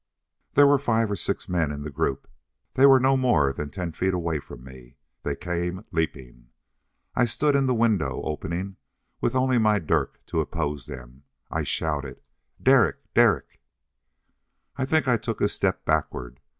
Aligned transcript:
There 0.55 0.65
were 0.65 0.79
five 0.79 1.11
or 1.11 1.15
six 1.15 1.47
men 1.47 1.71
in 1.71 1.83
the 1.83 1.91
group. 1.91 2.27
They 2.73 2.87
were 2.87 2.99
no 2.99 3.15
more 3.15 3.53
than 3.53 3.69
ten 3.69 3.91
feet 3.91 4.15
away 4.15 4.39
from 4.39 4.63
me. 4.63 4.95
They 5.21 5.35
came 5.35 5.85
leaping. 5.91 6.47
I 7.15 7.25
stood 7.25 7.55
in 7.55 7.67
the 7.67 7.75
window 7.75 8.19
opening, 8.23 8.77
with 9.21 9.35
only 9.35 9.59
my 9.59 9.77
dirk 9.77 10.19
to 10.25 10.39
oppose 10.39 10.87
them. 10.87 11.21
I 11.51 11.63
shouted, 11.63 12.19
"Derek! 12.59 13.13
Derek!" 13.13 13.61
I 14.75 14.85
think 14.85 15.07
I 15.07 15.17
took 15.17 15.39
a 15.39 15.47
step 15.47 15.85
backward. 15.85 16.39